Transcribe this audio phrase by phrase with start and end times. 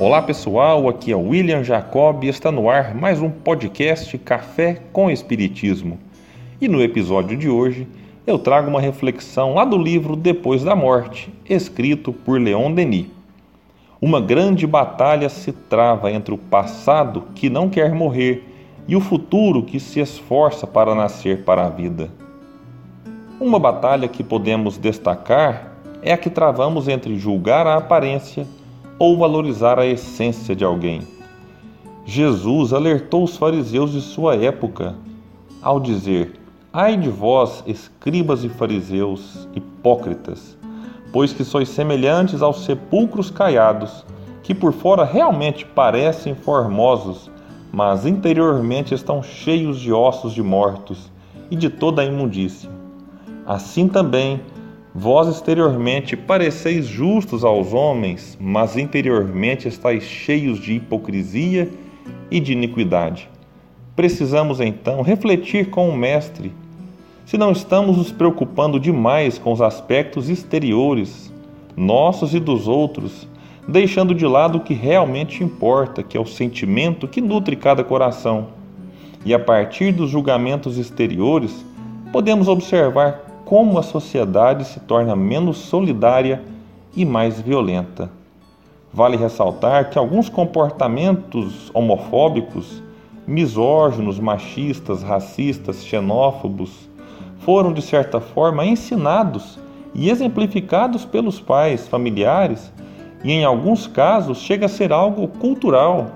[0.00, 5.10] Olá pessoal, aqui é William Jacob e está no ar mais um podcast Café com
[5.10, 5.98] Espiritismo.
[6.60, 7.84] E no episódio de hoje
[8.24, 13.06] eu trago uma reflexão lá do livro Depois da Morte, escrito por Leon Denis.
[14.00, 18.46] Uma grande batalha se trava entre o passado que não quer morrer
[18.86, 22.08] e o futuro que se esforça para nascer para a vida.
[23.40, 28.46] Uma batalha que podemos destacar é a que travamos entre julgar a aparência
[28.98, 31.02] ou valorizar a essência de alguém.
[32.04, 34.94] Jesus alertou os fariseus de sua época
[35.62, 36.40] ao dizer:
[36.72, 40.56] Ai de vós, escribas e fariseus, hipócritas,
[41.12, 44.04] pois que sois semelhantes aos sepulcros caiados,
[44.42, 47.30] que por fora realmente parecem formosos,
[47.72, 51.10] mas interiormente estão cheios de ossos de mortos
[51.50, 52.70] e de toda a imundícia.
[53.46, 54.40] Assim também
[54.94, 61.68] Vós exteriormente pareceis justos aos homens, mas interiormente estáis cheios de hipocrisia
[62.30, 63.28] e de iniquidade.
[63.94, 66.52] Precisamos então refletir com o Mestre
[67.28, 71.30] se não estamos nos preocupando demais com os aspectos exteriores,
[71.76, 73.28] nossos e dos outros,
[73.68, 78.46] deixando de lado o que realmente importa, que é o sentimento que nutre cada coração.
[79.26, 81.66] E a partir dos julgamentos exteriores,
[82.10, 86.42] podemos observar como a sociedade se torna menos solidária
[86.94, 88.10] e mais violenta.
[88.92, 92.82] Vale ressaltar que alguns comportamentos homofóbicos,
[93.26, 96.90] misóginos, machistas, racistas, xenófobos
[97.38, 99.58] foram, de certa forma, ensinados
[99.94, 102.70] e exemplificados pelos pais, familiares
[103.24, 106.08] e, em alguns casos, chega a ser algo cultural.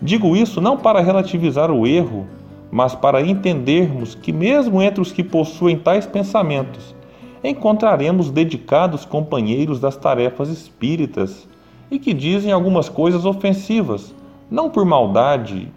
[0.00, 2.26] Digo isso não para relativizar o erro
[2.70, 6.94] mas para entendermos que, mesmo entre os que possuem tais pensamentos,
[7.42, 11.46] encontraremos dedicados companheiros das tarefas espíritas
[11.90, 14.14] e que dizem algumas coisas ofensivas,
[14.50, 15.68] não por maldade,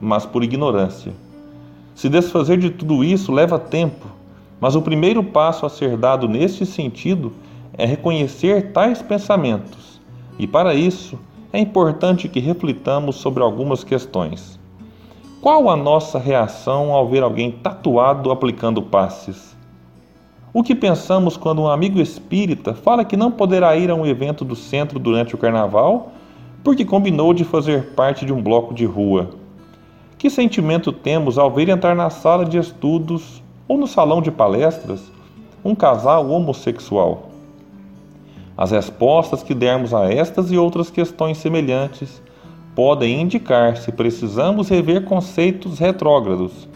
[0.00, 1.12] mas por ignorância.
[1.94, 4.06] Se desfazer de tudo isso leva tempo,
[4.60, 7.32] mas o primeiro passo a ser dado neste sentido
[7.72, 10.00] é reconhecer tais pensamentos,
[10.38, 11.18] e para isso
[11.52, 14.58] é importante que reflitamos sobre algumas questões.
[15.46, 19.56] Qual a nossa reação ao ver alguém tatuado aplicando passes?
[20.52, 24.44] O que pensamos quando um amigo espírita fala que não poderá ir a um evento
[24.44, 26.10] do centro durante o carnaval
[26.64, 29.30] porque combinou de fazer parte de um bloco de rua?
[30.18, 35.12] Que sentimento temos ao ver entrar na sala de estudos ou no salão de palestras
[35.64, 37.30] um casal homossexual?
[38.56, 42.20] As respostas que dermos a estas e outras questões semelhantes
[42.76, 46.68] podem indicar se precisamos rever conceitos retrógrados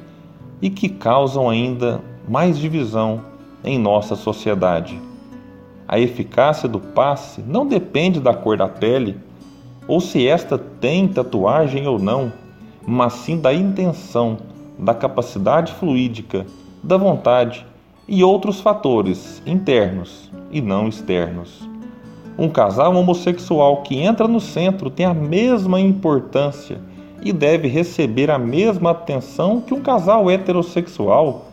[0.63, 3.21] e que causam ainda mais divisão
[3.63, 4.99] em nossa sociedade.
[5.87, 9.19] A eficácia do passe não depende da cor da pele
[9.87, 12.33] ou se esta tem tatuagem ou não,
[12.87, 14.39] mas sim da intenção,
[14.79, 16.47] da capacidade fluídica,
[16.83, 17.67] da vontade
[18.09, 21.70] e outros fatores internos e não externos.
[22.41, 26.79] Um casal homossexual que entra no centro tem a mesma importância
[27.23, 31.45] e deve receber a mesma atenção que um casal heterossexual.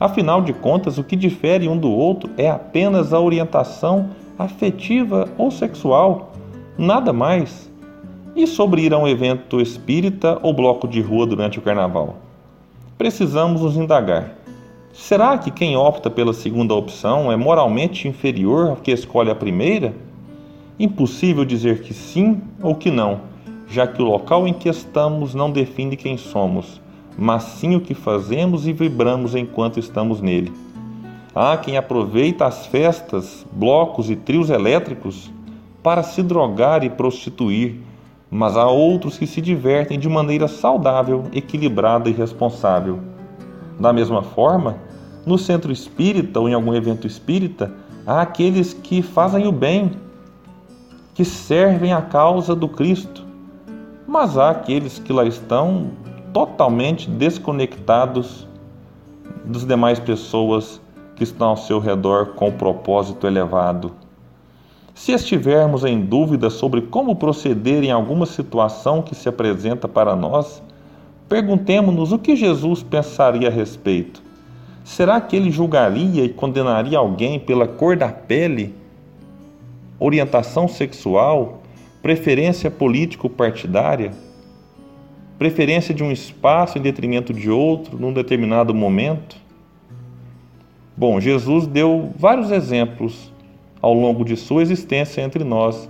[0.00, 5.50] Afinal de contas, o que difere um do outro é apenas a orientação afetiva ou
[5.50, 6.32] sexual,
[6.78, 7.70] nada mais.
[8.34, 12.16] E sobre ir a um evento espírita ou bloco de rua durante o carnaval?
[12.96, 14.30] Precisamos nos indagar.
[14.94, 19.92] Será que quem opta pela segunda opção é moralmente inferior ao que escolhe a primeira?
[20.80, 23.20] Impossível dizer que sim ou que não,
[23.68, 26.80] já que o local em que estamos não define quem somos,
[27.18, 30.50] mas sim o que fazemos e vibramos enquanto estamos nele.
[31.34, 35.30] Há quem aproveita as festas, blocos e trios elétricos
[35.82, 37.82] para se drogar e prostituir,
[38.30, 43.00] mas há outros que se divertem de maneira saudável, equilibrada e responsável.
[43.78, 44.78] Da mesma forma,
[45.26, 47.70] no centro espírita ou em algum evento espírita,
[48.06, 49.90] há aqueles que fazem o bem
[51.20, 53.26] que servem à causa do Cristo,
[54.08, 55.88] mas há aqueles que lá estão
[56.32, 58.48] totalmente desconectados
[59.44, 60.80] das demais pessoas
[61.14, 63.92] que estão ao seu redor com o propósito elevado.
[64.94, 70.62] Se estivermos em dúvida sobre como proceder em alguma situação que se apresenta para nós,
[71.28, 74.22] perguntemos-nos o que Jesus pensaria a respeito.
[74.84, 78.79] Será que ele julgaria e condenaria alguém pela cor da pele
[80.00, 81.62] orientação sexual,
[82.02, 84.10] preferência político-partidária,
[85.38, 89.36] preferência de um espaço em detrimento de outro num determinado momento?
[90.96, 93.30] Bom, Jesus deu vários exemplos
[93.80, 95.88] ao longo de sua existência entre nós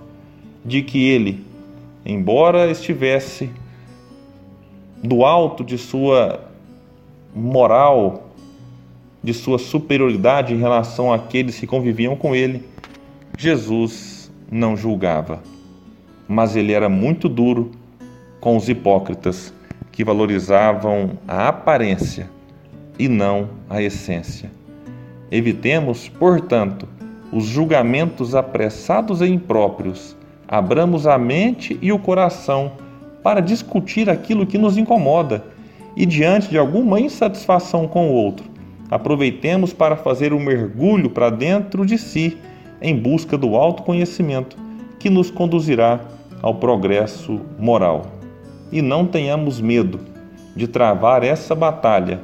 [0.63, 1.49] de que ele
[2.05, 3.49] embora estivesse
[5.03, 6.41] do alto de sua
[7.33, 8.29] moral,
[9.23, 12.63] de sua superioridade em relação àqueles que conviviam com ele,
[13.41, 15.41] Jesus não julgava.
[16.27, 17.71] Mas ele era muito duro
[18.39, 19.51] com os hipócritas
[19.91, 22.29] que valorizavam a aparência
[22.99, 24.51] e não a essência.
[25.31, 26.87] Evitemos, portanto,
[27.33, 30.15] os julgamentos apressados e impróprios.
[30.47, 32.73] Abramos a mente e o coração
[33.23, 35.43] para discutir aquilo que nos incomoda
[35.97, 38.45] e, diante de alguma insatisfação com o outro,
[38.91, 42.37] aproveitemos para fazer um mergulho para dentro de si
[42.81, 44.57] em busca do autoconhecimento
[44.99, 45.99] que nos conduzirá
[46.41, 48.07] ao progresso moral.
[48.71, 49.99] E não tenhamos medo
[50.55, 52.19] de travar essa batalha,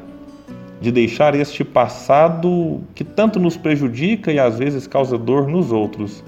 [0.81, 6.23] de deixar este passado que tanto nos prejudica e às vezes causa dor nos outros,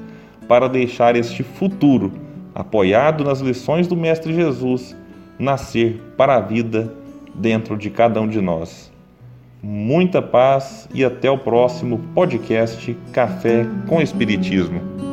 [0.48, 2.12] para deixar este futuro
[2.56, 4.96] apoiado nas lições do Mestre Jesus,
[5.38, 6.94] nascer para a vida
[7.34, 8.89] dentro de cada um de nós.
[9.62, 15.09] Muita paz e até o próximo podcast Café com Espiritismo.